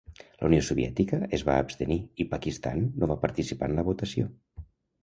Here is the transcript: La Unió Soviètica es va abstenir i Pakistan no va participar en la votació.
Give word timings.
La 0.37 0.45
Unió 0.47 0.61
Soviètica 0.69 1.19
es 1.39 1.43
va 1.49 1.57
abstenir 1.65 1.99
i 2.25 2.29
Pakistan 2.35 2.85
no 2.99 3.13
va 3.13 3.21
participar 3.29 3.71
en 3.73 3.79
la 3.83 3.87
votació. 3.93 4.33